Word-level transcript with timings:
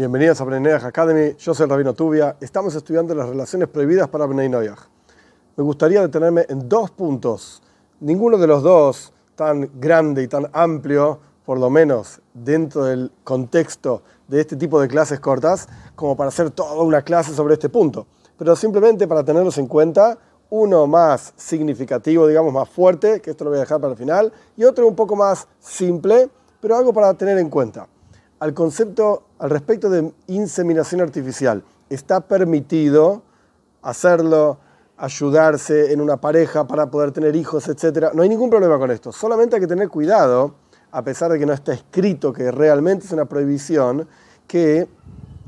Bienvenidos 0.00 0.40
a 0.40 0.44
Bnei 0.44 0.72
Academy, 0.72 1.36
yo 1.36 1.52
soy 1.52 1.64
el 1.64 1.70
Rabino 1.70 1.92
Tubia. 1.92 2.34
Estamos 2.40 2.74
estudiando 2.74 3.14
las 3.14 3.28
relaciones 3.28 3.68
prohibidas 3.68 4.08
para 4.08 4.24
Bnei 4.24 4.48
Noyaj. 4.48 4.78
Me 5.58 5.62
gustaría 5.62 6.00
detenerme 6.00 6.46
en 6.48 6.70
dos 6.70 6.90
puntos, 6.90 7.62
ninguno 8.00 8.38
de 8.38 8.46
los 8.46 8.62
dos 8.62 9.12
tan 9.34 9.70
grande 9.78 10.22
y 10.22 10.26
tan 10.26 10.48
amplio, 10.54 11.20
por 11.44 11.58
lo 11.58 11.68
menos 11.68 12.22
dentro 12.32 12.84
del 12.84 13.12
contexto 13.24 14.02
de 14.26 14.40
este 14.40 14.56
tipo 14.56 14.80
de 14.80 14.88
clases 14.88 15.20
cortas, 15.20 15.68
como 15.96 16.16
para 16.16 16.28
hacer 16.28 16.50
toda 16.50 16.82
una 16.82 17.02
clase 17.02 17.34
sobre 17.34 17.52
este 17.52 17.68
punto, 17.68 18.06
pero 18.38 18.56
simplemente 18.56 19.06
para 19.06 19.22
tenerlos 19.22 19.58
en 19.58 19.66
cuenta, 19.66 20.16
uno 20.48 20.86
más 20.86 21.34
significativo, 21.36 22.26
digamos 22.26 22.54
más 22.54 22.70
fuerte, 22.70 23.20
que 23.20 23.32
esto 23.32 23.44
lo 23.44 23.50
voy 23.50 23.58
a 23.58 23.64
dejar 23.64 23.82
para 23.82 23.92
el 23.92 23.98
final, 23.98 24.32
y 24.56 24.64
otro 24.64 24.88
un 24.88 24.96
poco 24.96 25.14
más 25.14 25.46
simple, 25.58 26.30
pero 26.58 26.74
algo 26.74 26.90
para 26.90 27.12
tener 27.12 27.36
en 27.36 27.50
cuenta 27.50 27.86
al 28.40 28.54
concepto, 28.54 29.24
al 29.40 29.48
respecto 29.48 29.88
de 29.88 30.12
inseminación 30.26 31.00
artificial. 31.00 31.64
¿Está 31.88 32.20
permitido 32.20 33.22
hacerlo, 33.82 34.58
ayudarse 34.98 35.92
en 35.92 36.02
una 36.02 36.18
pareja 36.18 36.66
para 36.66 36.90
poder 36.90 37.10
tener 37.10 37.34
hijos, 37.34 37.66
etcétera? 37.66 38.12
No 38.14 38.22
hay 38.22 38.28
ningún 38.28 38.50
problema 38.50 38.78
con 38.78 38.90
esto. 38.90 39.12
Solamente 39.12 39.56
hay 39.56 39.62
que 39.62 39.66
tener 39.66 39.88
cuidado, 39.88 40.54
a 40.92 41.02
pesar 41.02 41.32
de 41.32 41.38
que 41.38 41.46
no 41.46 41.54
está 41.54 41.72
escrito 41.72 42.34
que 42.34 42.50
realmente 42.50 43.06
es 43.06 43.12
una 43.12 43.24
prohibición, 43.24 44.06
que 44.46 44.88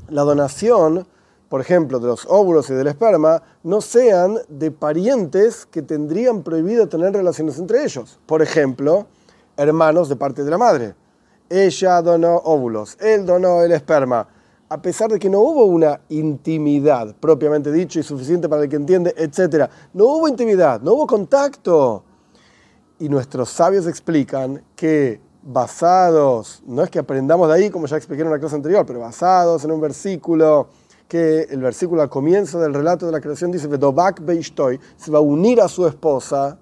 la 0.09 0.23
donación, 0.23 1.05
por 1.47 1.61
ejemplo, 1.61 1.99
de 1.99 2.07
los 2.07 2.25
óvulos 2.27 2.71
y 2.71 2.73
del 2.73 2.87
esperma, 2.87 3.43
no 3.61 3.79
sean 3.79 4.39
de 4.49 4.71
parientes 4.71 5.67
que 5.67 5.83
tendrían 5.83 6.41
prohibido 6.41 6.89
tener 6.89 7.13
relaciones 7.13 7.59
entre 7.59 7.83
ellos. 7.83 8.19
Por 8.25 8.41
ejemplo, 8.41 9.05
hermanos 9.55 10.09
de 10.09 10.15
parte 10.15 10.43
de 10.43 10.49
la 10.49 10.57
madre 10.57 10.95
ella 11.49 12.01
donó 12.01 12.35
óvulos, 12.37 12.97
él 12.99 13.25
donó 13.25 13.61
el 13.61 13.71
esperma, 13.71 14.27
a 14.69 14.81
pesar 14.81 15.11
de 15.11 15.19
que 15.19 15.29
no 15.29 15.39
hubo 15.39 15.65
una 15.65 16.01
intimidad 16.09 17.15
propiamente 17.19 17.71
dicho 17.71 17.99
y 17.99 18.03
suficiente 18.03 18.49
para 18.49 18.63
el 18.63 18.69
que 18.69 18.75
entiende, 18.75 19.13
etc. 19.17 19.69
No 19.93 20.05
hubo 20.05 20.27
intimidad, 20.27 20.81
no 20.81 20.93
hubo 20.93 21.05
contacto. 21.05 22.03
Y 22.97 23.09
nuestros 23.09 23.49
sabios 23.49 23.85
explican 23.85 24.63
que 24.75 25.21
basados, 25.43 26.63
no 26.65 26.81
es 26.81 26.89
que 26.89 26.99
aprendamos 26.99 27.49
de 27.49 27.53
ahí, 27.55 27.69
como 27.69 27.85
ya 27.85 27.97
expliqué 27.97 28.21
en 28.21 28.29
una 28.29 28.39
clase 28.39 28.55
anterior, 28.55 28.85
pero 28.85 28.99
basados 28.99 29.63
en 29.65 29.71
un 29.71 29.81
versículo, 29.81 30.69
que 31.07 31.41
el 31.43 31.61
versículo 31.61 32.01
al 32.01 32.09
comienzo 32.09 32.59
del 32.59 32.73
relato 32.73 33.05
de 33.05 33.11
la 33.11 33.21
creación 33.21 33.51
dice, 33.51 33.69
se 33.69 35.11
va 35.11 35.17
a 35.19 35.21
unir 35.21 35.61
a 35.61 35.67
su 35.67 35.85
esposa. 35.85 36.57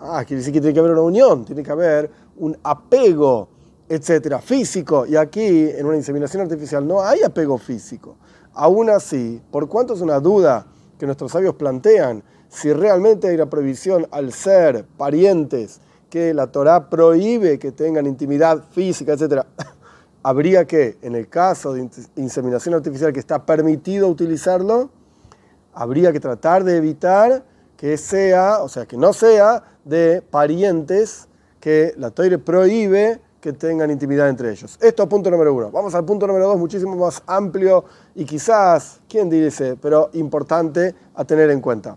Ah, 0.00 0.24
quiere 0.26 0.40
decir 0.40 0.52
que 0.52 0.60
tiene 0.60 0.74
que 0.74 0.80
haber 0.80 0.92
una 0.92 1.02
unión, 1.02 1.44
tiene 1.44 1.62
que 1.62 1.70
haber 1.70 2.10
un 2.38 2.58
apego 2.64 3.48
etcétera, 3.88 4.40
físico, 4.40 5.06
y 5.06 5.16
aquí 5.16 5.68
en 5.70 5.86
una 5.86 5.96
inseminación 5.96 6.42
artificial 6.42 6.86
no 6.86 7.02
hay 7.02 7.22
apego 7.22 7.58
físico. 7.58 8.16
Aún 8.52 8.90
así, 8.90 9.40
por 9.50 9.68
cuanto 9.68 9.94
es 9.94 10.00
una 10.00 10.18
duda 10.18 10.66
que 10.98 11.06
nuestros 11.06 11.32
sabios 11.32 11.54
plantean, 11.54 12.22
si 12.48 12.72
realmente 12.72 13.28
hay 13.28 13.34
una 13.34 13.50
prohibición 13.50 14.06
al 14.10 14.32
ser 14.32 14.84
parientes 14.96 15.80
que 16.10 16.32
la 16.32 16.46
Torah 16.46 16.88
prohíbe 16.88 17.58
que 17.58 17.72
tengan 17.72 18.06
intimidad 18.06 18.64
física, 18.70 19.12
etcétera, 19.12 19.46
habría 20.22 20.64
que, 20.64 20.96
en 21.02 21.14
el 21.14 21.28
caso 21.28 21.72
de 21.74 21.88
inseminación 22.16 22.74
artificial 22.74 23.12
que 23.12 23.20
está 23.20 23.44
permitido 23.44 24.08
utilizarlo, 24.08 24.90
habría 25.74 26.12
que 26.12 26.20
tratar 26.20 26.64
de 26.64 26.78
evitar 26.78 27.44
que 27.76 27.98
sea, 27.98 28.62
o 28.62 28.68
sea, 28.68 28.86
que 28.86 28.96
no 28.96 29.12
sea 29.12 29.62
de 29.84 30.22
parientes 30.22 31.28
que 31.60 31.92
la 31.98 32.10
Torah 32.10 32.38
prohíbe 32.38 33.20
que 33.40 33.52
tengan 33.52 33.90
intimidad 33.90 34.28
entre 34.28 34.50
ellos. 34.50 34.78
Esto 34.80 35.02
es 35.02 35.08
punto 35.08 35.30
número 35.30 35.54
uno. 35.54 35.70
Vamos 35.70 35.94
al 35.94 36.04
punto 36.04 36.26
número 36.26 36.46
dos, 36.48 36.58
muchísimo 36.58 36.96
más 36.96 37.22
amplio 37.26 37.84
y 38.14 38.24
quizás, 38.24 39.00
¿quién 39.08 39.30
dice? 39.30 39.76
Pero 39.76 40.10
importante 40.14 40.94
a 41.14 41.24
tener 41.24 41.50
en 41.50 41.60
cuenta. 41.60 41.96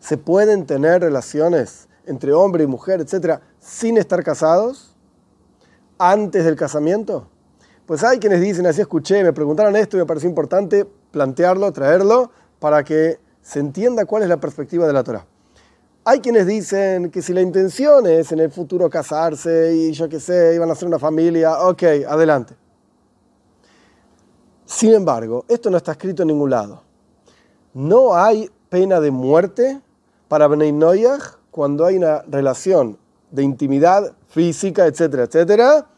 ¿Se 0.00 0.16
pueden 0.16 0.66
tener 0.66 1.02
relaciones 1.02 1.88
entre 2.06 2.32
hombre 2.32 2.64
y 2.64 2.66
mujer, 2.66 3.00
etcétera, 3.00 3.40
sin 3.58 3.98
estar 3.98 4.22
casados? 4.22 4.96
¿Antes 5.98 6.44
del 6.44 6.56
casamiento? 6.56 7.28
Pues 7.84 8.04
hay 8.04 8.18
quienes 8.18 8.40
dicen, 8.40 8.66
así 8.66 8.80
escuché, 8.80 9.22
me 9.24 9.32
preguntaron 9.32 9.74
esto 9.74 9.96
y 9.96 10.00
me 10.00 10.06
pareció 10.06 10.28
importante 10.28 10.86
plantearlo, 11.10 11.72
traerlo, 11.72 12.30
para 12.58 12.84
que 12.84 13.18
se 13.42 13.60
entienda 13.60 14.04
cuál 14.04 14.22
es 14.22 14.28
la 14.28 14.38
perspectiva 14.38 14.86
de 14.86 14.92
la 14.92 15.02
Torah. 15.02 15.26
Hay 16.10 16.20
quienes 16.20 16.46
dicen 16.46 17.10
que 17.10 17.20
si 17.20 17.34
la 17.34 17.42
intención 17.42 18.06
es 18.06 18.32
en 18.32 18.38
el 18.38 18.50
futuro 18.50 18.88
casarse 18.88 19.74
y 19.74 19.92
yo 19.92 20.08
qué 20.08 20.18
sé, 20.18 20.54
iban 20.54 20.70
a 20.70 20.72
hacer 20.72 20.88
una 20.88 20.98
familia, 20.98 21.60
ok, 21.60 21.82
adelante. 22.08 22.56
Sin 24.64 24.94
embargo, 24.94 25.44
esto 25.48 25.68
no 25.68 25.76
está 25.76 25.92
escrito 25.92 26.22
en 26.22 26.28
ningún 26.28 26.48
lado. 26.48 26.82
No 27.74 28.14
hay 28.14 28.50
pena 28.70 29.00
de 29.00 29.10
muerte 29.10 29.82
para 30.28 30.46
Bnei 30.46 30.72
Noyach 30.72 31.40
cuando 31.50 31.84
hay 31.84 31.98
una 31.98 32.22
relación 32.22 32.96
de 33.30 33.42
intimidad 33.42 34.14
física, 34.28 34.86
etcétera, 34.86 35.24
etcétera, 35.24 35.88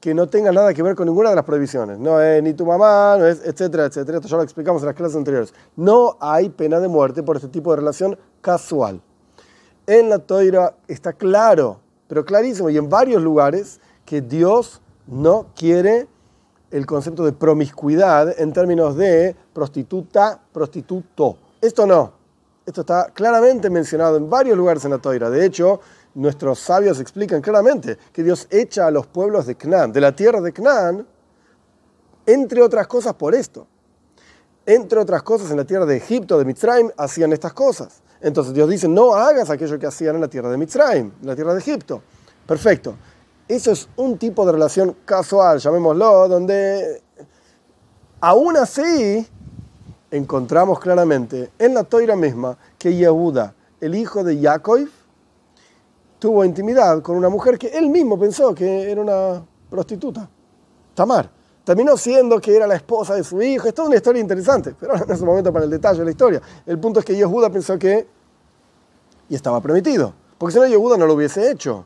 que 0.00 0.14
no 0.14 0.26
tenga 0.28 0.52
nada 0.52 0.72
que 0.72 0.82
ver 0.82 0.94
con 0.94 1.06
ninguna 1.06 1.28
de 1.28 1.36
las 1.36 1.44
prohibiciones. 1.44 1.98
No 1.98 2.18
es 2.18 2.42
ni 2.42 2.54
tu 2.54 2.64
mamá, 2.64 3.16
no 3.18 3.26
es, 3.26 3.42
etcétera, 3.44 3.84
etcétera. 3.84 4.16
Esto 4.16 4.28
ya 4.28 4.38
lo 4.38 4.42
explicamos 4.42 4.80
en 4.80 4.86
las 4.86 4.94
clases 4.94 5.16
anteriores. 5.16 5.52
No 5.76 6.16
hay 6.18 6.48
pena 6.48 6.80
de 6.80 6.88
muerte 6.88 7.22
por 7.22 7.36
este 7.36 7.48
tipo 7.48 7.72
de 7.72 7.76
relación 7.76 8.18
casual 8.40 9.02
en 9.88 10.10
la 10.10 10.18
Toira 10.18 10.74
está 10.86 11.14
claro, 11.14 11.80
pero 12.06 12.24
clarísimo, 12.24 12.68
y 12.68 12.76
en 12.76 12.90
varios 12.90 13.22
lugares, 13.22 13.80
que 14.04 14.20
Dios 14.20 14.82
no 15.06 15.46
quiere 15.56 16.06
el 16.70 16.84
concepto 16.84 17.24
de 17.24 17.32
promiscuidad 17.32 18.38
en 18.38 18.52
términos 18.52 18.96
de 18.96 19.34
prostituta, 19.54 20.40
prostituto. 20.52 21.38
Esto 21.60 21.86
no. 21.86 22.12
Esto 22.66 22.82
está 22.82 23.06
claramente 23.14 23.70
mencionado 23.70 24.18
en 24.18 24.28
varios 24.28 24.58
lugares 24.58 24.84
en 24.84 24.90
la 24.90 24.98
Toira. 24.98 25.30
De 25.30 25.44
hecho, 25.46 25.80
nuestros 26.14 26.58
sabios 26.58 27.00
explican 27.00 27.40
claramente 27.40 27.96
que 28.12 28.22
Dios 28.22 28.46
echa 28.50 28.86
a 28.86 28.90
los 28.90 29.06
pueblos 29.06 29.46
de 29.46 29.54
Canaán, 29.54 29.90
de 29.90 30.02
la 30.02 30.14
tierra 30.14 30.42
de 30.42 30.52
Canaán, 30.52 31.06
entre 32.26 32.60
otras 32.60 32.86
cosas 32.86 33.14
por 33.14 33.34
esto. 33.34 33.66
Entre 34.66 34.98
otras 34.98 35.22
cosas, 35.22 35.50
en 35.50 35.56
la 35.56 35.64
tierra 35.64 35.86
de 35.86 35.96
Egipto, 35.96 36.38
de 36.38 36.44
Mitzrayim, 36.44 36.90
hacían 36.98 37.32
estas 37.32 37.54
cosas. 37.54 38.02
Entonces 38.20 38.52
Dios 38.52 38.68
dice, 38.68 38.88
no 38.88 39.14
hagas 39.14 39.50
aquello 39.50 39.78
que 39.78 39.86
hacían 39.86 40.16
en 40.16 40.20
la 40.20 40.28
tierra 40.28 40.50
de 40.50 40.56
Mitzrayim, 40.56 41.12
en 41.20 41.26
la 41.26 41.34
tierra 41.34 41.54
de 41.54 41.60
Egipto. 41.60 42.02
Perfecto. 42.46 42.94
Eso 43.46 43.70
es 43.70 43.88
un 43.96 44.18
tipo 44.18 44.44
de 44.44 44.52
relación 44.52 44.96
casual, 45.04 45.58
llamémoslo, 45.58 46.28
donde 46.28 47.02
aún 48.20 48.56
así 48.56 49.26
encontramos 50.10 50.80
claramente 50.80 51.50
en 51.58 51.74
la 51.74 51.84
toira 51.84 52.16
misma 52.16 52.58
que 52.78 52.94
Yehuda, 52.94 53.54
el 53.80 53.94
hijo 53.94 54.24
de 54.24 54.38
Yaakov, 54.38 54.88
tuvo 56.18 56.44
intimidad 56.44 57.00
con 57.00 57.16
una 57.16 57.28
mujer 57.28 57.58
que 57.58 57.68
él 57.68 57.88
mismo 57.88 58.18
pensó 58.18 58.54
que 58.54 58.90
era 58.90 59.00
una 59.00 59.42
prostituta, 59.70 60.28
Tamar. 60.94 61.37
Terminó 61.68 61.98
siendo 61.98 62.40
que 62.40 62.56
era 62.56 62.66
la 62.66 62.76
esposa 62.76 63.14
de 63.14 63.22
su 63.22 63.42
hijo. 63.42 63.68
Es 63.68 63.74
toda 63.74 63.88
una 63.88 63.96
historia 63.96 64.22
interesante, 64.22 64.74
pero 64.80 64.96
no 64.96 65.12
es 65.12 65.20
un 65.20 65.26
momento 65.26 65.52
para 65.52 65.66
el 65.66 65.70
detalle 65.70 65.98
de 65.98 66.06
la 66.06 66.10
historia. 66.12 66.40
El 66.64 66.78
punto 66.78 67.00
es 67.00 67.04
que 67.04 67.14
Yehuda 67.14 67.50
pensó 67.50 67.78
que 67.78 68.06
y 69.28 69.34
estaba 69.34 69.60
permitido, 69.60 70.14
porque 70.38 70.54
si 70.54 70.58
no 70.60 70.66
Yehuda 70.66 70.96
no 70.96 71.04
lo 71.04 71.12
hubiese 71.12 71.50
hecho. 71.50 71.84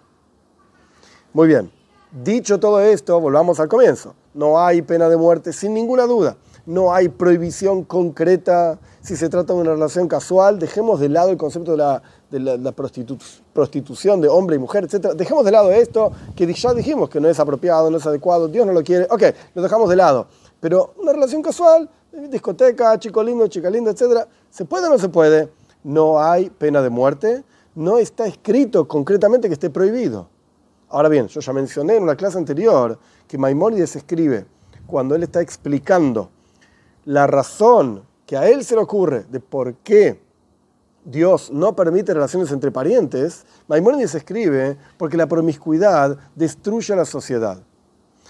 Muy 1.32 1.48
bien, 1.48 1.72
dicho 2.12 2.60
todo 2.60 2.78
esto, 2.80 3.18
volvamos 3.18 3.58
al 3.58 3.66
comienzo. 3.66 4.14
No 4.34 4.60
hay 4.60 4.82
pena 4.82 5.08
de 5.08 5.16
muerte 5.16 5.52
sin 5.52 5.74
ninguna 5.74 6.04
duda. 6.04 6.36
No 6.64 6.94
hay 6.94 7.08
prohibición 7.08 7.82
concreta 7.82 8.78
si 9.02 9.16
se 9.16 9.28
trata 9.28 9.52
de 9.52 9.60
una 9.60 9.72
relación 9.72 10.08
casual. 10.08 10.58
Dejemos 10.58 11.00
de 11.00 11.10
lado 11.10 11.30
el 11.30 11.36
concepto 11.36 11.72
de 11.72 11.78
la, 12.38 12.72
prostitución 13.52 14.20
de 14.20 14.28
hombre 14.28 14.56
y 14.56 14.58
mujer, 14.58 14.84
etc. 14.84 15.08
Dejemos 15.14 15.44
de 15.44 15.50
lado 15.50 15.70
esto 15.70 16.12
que 16.34 16.50
ya 16.52 16.72
dijimos 16.72 17.10
que 17.10 17.20
no 17.20 17.28
es 17.28 17.38
apropiado, 17.38 17.90
no 17.90 17.98
es 17.98 18.06
adecuado, 18.06 18.48
Dios 18.48 18.66
no 18.66 18.72
lo 18.72 18.82
quiere. 18.82 19.06
Ok, 19.10 19.22
lo 19.54 19.62
dejamos 19.62 19.90
de 19.90 19.96
lado. 19.96 20.28
Pero 20.60 20.94
una 20.98 21.12
relación 21.12 21.42
casual, 21.42 21.90
discoteca, 22.30 22.98
chico 22.98 23.22
lindo, 23.22 23.46
chica 23.48 23.68
linda, 23.68 23.90
etc. 23.90 24.26
¿Se 24.50 24.64
puede 24.64 24.86
o 24.86 24.90
no 24.90 24.98
se 24.98 25.08
puede? 25.08 25.50
no 25.84 26.20
hay 26.20 26.50
pena 26.50 26.82
de 26.82 26.90
muerte, 26.90 27.44
no 27.74 27.98
está 27.98 28.26
escrito 28.26 28.86
concretamente 28.86 29.48
que 29.48 29.54
esté 29.54 29.70
prohibido. 29.70 30.28
Ahora 30.88 31.08
bien, 31.08 31.28
yo 31.28 31.40
ya 31.40 31.52
mencioné 31.52 31.96
en 31.96 32.02
una 32.02 32.16
clase 32.16 32.38
anterior 32.38 32.98
que 33.26 33.38
Maimónides 33.38 33.96
escribe, 33.96 34.46
cuando 34.86 35.14
él 35.14 35.22
está 35.22 35.40
explicando 35.40 36.30
la 37.04 37.26
razón 37.26 38.02
que 38.32 38.38
a 38.38 38.48
él 38.48 38.64
se 38.64 38.74
le 38.74 38.80
ocurre 38.80 39.26
de 39.28 39.40
por 39.40 39.74
qué 39.74 40.18
Dios 41.04 41.50
no 41.52 41.76
permite 41.76 42.14
relaciones 42.14 42.50
entre 42.50 42.70
parientes, 42.70 43.44
Maimónides 43.68 44.14
escribe 44.14 44.78
porque 44.96 45.18
la 45.18 45.26
promiscuidad 45.26 46.16
destruye 46.34 46.94
a 46.94 46.96
la 46.96 47.04
sociedad. 47.04 47.62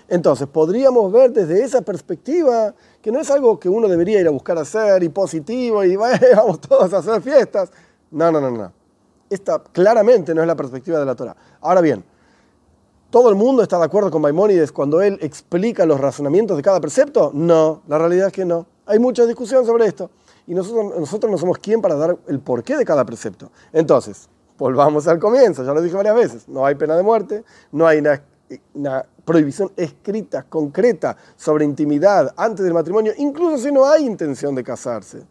Entonces, 0.08 0.48
podríamos 0.48 1.12
ver 1.12 1.30
desde 1.30 1.62
esa 1.62 1.82
perspectiva 1.82 2.74
que 3.00 3.12
no 3.12 3.20
es 3.20 3.30
algo 3.30 3.60
que 3.60 3.68
uno 3.68 3.86
debería 3.86 4.20
ir 4.20 4.26
a 4.26 4.32
buscar 4.32 4.58
hacer 4.58 5.04
y 5.04 5.08
positivo 5.08 5.84
y 5.84 5.94
vamos 6.36 6.60
todos 6.60 6.92
a 6.92 6.98
hacer 6.98 7.22
fiestas. 7.22 7.70
No, 8.10 8.32
no, 8.32 8.40
no, 8.40 8.50
no. 8.50 8.72
Esta 9.30 9.62
claramente 9.62 10.34
no 10.34 10.40
es 10.40 10.48
la 10.48 10.56
perspectiva 10.56 10.98
de 10.98 11.06
la 11.06 11.14
Torah. 11.14 11.36
Ahora 11.60 11.80
bien, 11.80 12.02
¿Todo 13.12 13.28
el 13.28 13.34
mundo 13.34 13.62
está 13.62 13.78
de 13.78 13.84
acuerdo 13.84 14.10
con 14.10 14.22
Maimónides 14.22 14.72
cuando 14.72 15.02
él 15.02 15.18
explica 15.20 15.84
los 15.84 16.00
razonamientos 16.00 16.56
de 16.56 16.62
cada 16.62 16.80
precepto? 16.80 17.30
No, 17.34 17.82
la 17.86 17.98
realidad 17.98 18.28
es 18.28 18.32
que 18.32 18.46
no. 18.46 18.64
Hay 18.92 18.98
mucha 18.98 19.24
discusión 19.24 19.64
sobre 19.64 19.86
esto. 19.86 20.10
Y 20.46 20.54
nosotros, 20.54 21.00
nosotros 21.00 21.32
no 21.32 21.38
somos 21.38 21.56
quien 21.56 21.80
para 21.80 21.94
dar 21.94 22.18
el 22.26 22.40
porqué 22.40 22.76
de 22.76 22.84
cada 22.84 23.06
precepto. 23.06 23.50
Entonces, 23.72 24.28
volvamos 24.58 25.08
al 25.08 25.18
comienzo, 25.18 25.64
ya 25.64 25.72
lo 25.72 25.80
dije 25.80 25.96
varias 25.96 26.14
veces. 26.14 26.46
No 26.46 26.66
hay 26.66 26.74
pena 26.74 26.94
de 26.94 27.02
muerte, 27.02 27.42
no 27.70 27.86
hay 27.86 28.00
una, 28.00 29.06
prohibición 29.24 29.72
escrita, 29.76 30.42
concreta, 30.42 31.16
sobre 31.36 31.64
intimidad 31.64 32.34
antes 32.36 32.62
del 32.66 32.74
matrimonio, 32.74 33.14
incluso 33.16 33.56
si 33.56 33.72
no 33.72 33.86
hay 33.86 34.04
intención 34.04 34.54
de 34.54 34.62
casarse. 34.62 35.24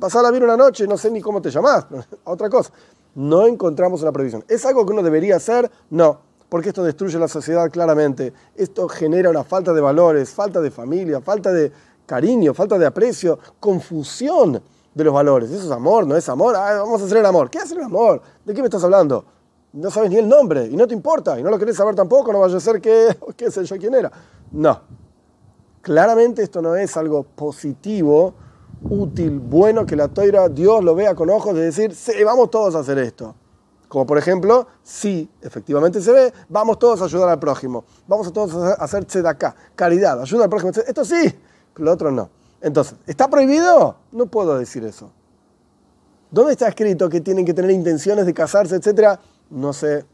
Pasarla 0.00 0.32
bien 0.32 0.42
una 0.42 0.56
noche, 0.56 0.84
no 0.88 0.98
sé 0.98 1.08
ni 1.08 1.20
cómo 1.20 1.40
te 1.40 1.50
llamás, 1.50 1.86
otra 2.24 2.50
cosa. 2.50 2.72
No 3.14 3.46
encontramos 3.46 4.02
una 4.02 4.10
prohibición. 4.10 4.44
¿Es 4.48 4.66
algo 4.66 4.84
que 4.84 4.92
uno 4.92 5.02
debería 5.04 5.36
hacer? 5.36 5.70
No 5.90 6.26
porque 6.48 6.68
esto 6.68 6.84
destruye 6.84 7.18
la 7.18 7.28
sociedad 7.28 7.70
claramente. 7.70 8.32
Esto 8.54 8.88
genera 8.88 9.30
una 9.30 9.44
falta 9.44 9.72
de 9.72 9.80
valores, 9.80 10.30
falta 10.30 10.60
de 10.60 10.70
familia, 10.70 11.20
falta 11.20 11.52
de 11.52 11.72
cariño, 12.06 12.54
falta 12.54 12.78
de 12.78 12.86
aprecio, 12.86 13.38
confusión 13.60 14.62
de 14.94 15.04
los 15.04 15.12
valores. 15.12 15.50
Eso 15.50 15.64
es 15.66 15.70
amor, 15.70 16.06
no 16.06 16.16
es 16.16 16.28
amor. 16.28 16.56
Ah, 16.56 16.78
vamos 16.78 17.02
a 17.02 17.04
hacer 17.04 17.18
el 17.18 17.26
amor. 17.26 17.50
¿Qué 17.50 17.58
es 17.58 17.70
el 17.70 17.82
amor? 17.82 18.22
¿De 18.44 18.54
qué 18.54 18.62
me 18.62 18.66
estás 18.68 18.82
hablando? 18.82 19.24
No 19.72 19.90
sabes 19.90 20.10
ni 20.10 20.16
el 20.16 20.26
nombre 20.26 20.66
y 20.66 20.76
no 20.76 20.86
te 20.86 20.94
importa 20.94 21.38
y 21.38 21.42
no 21.42 21.50
lo 21.50 21.58
querés 21.58 21.76
saber 21.76 21.94
tampoco, 21.94 22.32
no 22.32 22.40
vaya 22.40 22.56
a 22.56 22.60
ser 22.60 22.80
que, 22.80 23.14
qué 23.36 23.50
sé 23.50 23.64
yo 23.64 23.76
quién 23.76 23.94
era. 23.94 24.10
No. 24.52 24.80
Claramente 25.82 26.42
esto 26.42 26.62
no 26.62 26.74
es 26.74 26.96
algo 26.96 27.24
positivo, 27.24 28.34
útil, 28.82 29.38
bueno 29.38 29.84
que 29.84 29.96
la 29.96 30.08
toira 30.08 30.48
Dios 30.48 30.82
lo 30.82 30.94
vea 30.94 31.14
con 31.14 31.30
ojos 31.30 31.54
de 31.54 31.62
decir, 31.62 31.94
sí, 31.94 32.24
vamos 32.24 32.50
todos 32.50 32.74
a 32.74 32.80
hacer 32.80 32.98
esto. 32.98 33.34
Como 33.88 34.06
por 34.06 34.18
ejemplo, 34.18 34.66
si 34.82 35.28
efectivamente 35.42 36.00
se 36.00 36.10
ve, 36.10 36.32
vamos 36.48 36.78
todos 36.78 37.00
a 37.02 37.04
ayudar 37.04 37.28
al 37.28 37.38
prójimo. 37.38 37.84
Vamos 38.08 38.26
a 38.26 38.32
todos 38.32 38.54
a 38.54 38.72
hacer 38.82 39.04
tzedakah, 39.04 39.54
caridad, 39.76 40.20
ayuda 40.20 40.44
al 40.44 40.50
prójimo. 40.50 40.72
Esto 40.72 41.04
sí, 41.04 41.32
lo 41.76 41.92
otro 41.92 42.10
no. 42.10 42.30
Entonces, 42.60 42.96
¿está 43.06 43.28
prohibido? 43.28 43.96
No 44.12 44.26
puedo 44.26 44.58
decir 44.58 44.84
eso. 44.84 45.10
¿Dónde 46.30 46.52
está 46.52 46.68
escrito 46.68 47.08
que 47.08 47.20
tienen 47.20 47.44
que 47.44 47.54
tener 47.54 47.70
intenciones 47.70 48.26
de 48.26 48.34
casarse, 48.34 48.76
etcétera? 48.76 49.20
No 49.50 49.72
sé. 49.72 50.04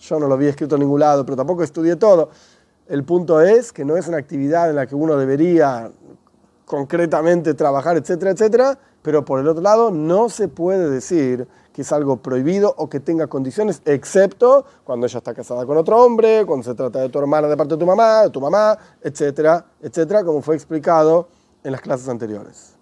Yo 0.00 0.18
no 0.18 0.26
lo 0.26 0.34
había 0.34 0.50
escrito 0.50 0.76
en 0.76 0.80
ningún 0.80 1.00
lado, 1.00 1.24
pero 1.24 1.36
tampoco 1.36 1.62
estudié 1.62 1.96
todo. 1.96 2.30
El 2.88 3.04
punto 3.04 3.40
es 3.40 3.72
que 3.72 3.84
no 3.84 3.96
es 3.96 4.08
una 4.08 4.16
actividad 4.16 4.70
en 4.70 4.76
la 4.76 4.86
que 4.86 4.94
uno 4.94 5.16
debería 5.16 5.92
concretamente 6.64 7.54
trabajar, 7.54 7.96
etcétera, 7.96 8.30
etcétera, 8.30 8.78
pero 9.02 9.24
por 9.24 9.40
el 9.40 9.48
otro 9.48 9.62
lado 9.62 9.90
no 9.90 10.28
se 10.28 10.48
puede 10.48 10.90
decir 10.90 11.48
que 11.72 11.82
es 11.82 11.92
algo 11.92 12.16
prohibido 12.16 12.74
o 12.76 12.88
que 12.88 13.00
tenga 13.00 13.26
condiciones, 13.28 13.82
excepto 13.84 14.64
cuando 14.84 15.06
ella 15.06 15.18
está 15.18 15.34
casada 15.34 15.64
con 15.66 15.76
otro 15.76 16.02
hombre, 16.02 16.44
cuando 16.46 16.64
se 16.64 16.74
trata 16.74 17.00
de 17.00 17.08
tu 17.08 17.18
hermana 17.18 17.48
de 17.48 17.56
parte 17.56 17.74
de 17.74 17.78
tu 17.78 17.86
mamá, 17.86 18.22
de 18.22 18.30
tu 18.30 18.40
mamá, 18.40 18.76
etcétera, 19.02 19.64
etcétera, 19.80 20.24
como 20.24 20.42
fue 20.42 20.56
explicado 20.56 21.28
en 21.62 21.72
las 21.72 21.80
clases 21.80 22.08
anteriores. 22.08 22.79